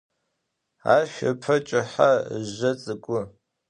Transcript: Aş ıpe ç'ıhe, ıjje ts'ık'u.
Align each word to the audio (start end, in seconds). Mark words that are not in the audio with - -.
Aş 0.95 1.13
ıpe 1.29 1.55
ç'ıhe, 1.67 2.09
ıjje 2.37 2.71
ts'ık'u. 2.79 3.19